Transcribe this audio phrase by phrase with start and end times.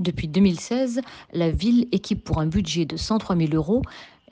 [0.00, 1.02] Depuis 2016,
[1.34, 3.82] la ville équipe pour un budget de 103 000 euros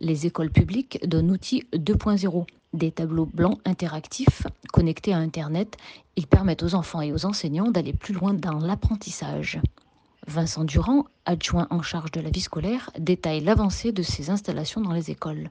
[0.01, 5.77] les écoles publiques d'un outil 2.0, des tableaux blancs interactifs connectés à Internet.
[6.17, 9.61] Ils permettent aux enfants et aux enseignants d'aller plus loin dans l'apprentissage.
[10.27, 14.93] Vincent Durand, adjoint en charge de la vie scolaire, détaille l'avancée de ces installations dans
[14.93, 15.51] les écoles.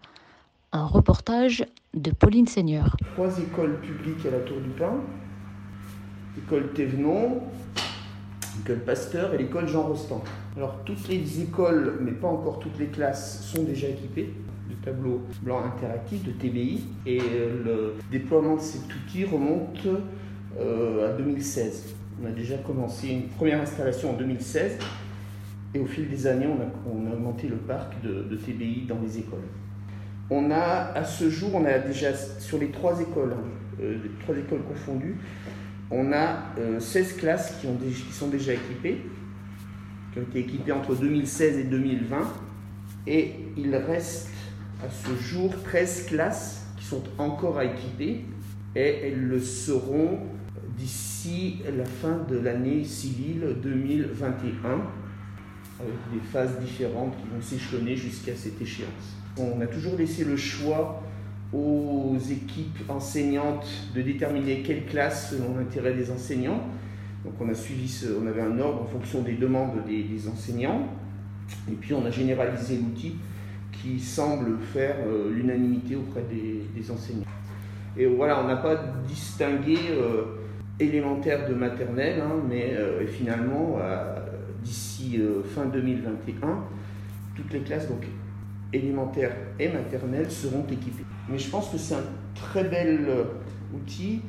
[0.71, 2.97] Un reportage de Pauline Seigneur.
[3.13, 4.95] Trois écoles publiques à la Tour du Pin,
[6.35, 7.39] l'école Thévenon,
[8.57, 10.23] l'école Pasteur et l'école Jean Rostand.
[10.55, 14.33] Alors toutes les écoles, mais pas encore toutes les classes, sont déjà équipées
[14.69, 19.87] de tableaux blancs interactifs, de TBI, et le déploiement de cet outil remonte
[20.59, 21.95] euh, à 2016.
[22.21, 24.77] On a déjà commencé une première installation en 2016,
[25.73, 29.39] et au fil des années, on a, augmenté le parc de, TBI dans les écoles.
[30.29, 33.43] On a, à ce jour, on a déjà, sur les trois écoles, hein,
[33.81, 35.17] euh, les trois écoles confondues,
[35.91, 36.43] on a
[36.79, 39.01] 16 euh, classes qui, ont qui, sont déjà équipées,
[40.11, 42.33] qui ont été équipées entre 2016 et 2020.
[43.07, 44.29] Et il reste
[44.83, 48.25] à ce jour 13 classes qui sont encore à équiper
[48.75, 50.19] et elles le seront
[50.77, 54.81] d'ici la fin de l'année civile 2021
[55.79, 59.15] avec des phases différentes qui vont s'échelonner jusqu'à cette échéance.
[59.37, 61.01] On a toujours laissé le choix
[61.53, 66.61] aux équipes enseignantes de déterminer quelle classe selon l'intérêt des enseignants.
[67.23, 70.87] Donc on a suivi, on avait un ordre en fonction des demandes des, enseignants.
[71.69, 73.15] Et puis on a généralisé l'outil
[73.71, 77.25] qui semble faire euh, l'unanimité auprès des, enseignants.
[77.95, 78.75] Et voilà, on n'a pas
[79.07, 80.23] distingué euh,
[80.79, 83.79] élémentaire de maternelle, hein, mais euh, finalement,
[84.63, 85.19] d'ici
[85.55, 86.63] fin 2021,
[87.35, 88.03] toutes les classes, donc
[88.73, 91.05] élémentaires et maternelles, seront équipées.
[91.29, 92.03] Mais je pense que c'est un
[92.35, 93.23] très bel euh,
[93.73, 94.21] outil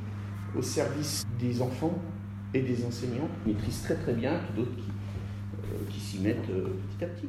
[0.56, 1.97] au service des enfants
[2.54, 4.91] et des enseignants qui maîtrisent très très bien, et d'autres qui,
[5.75, 7.28] euh, s'y mettent euh, petit à petit.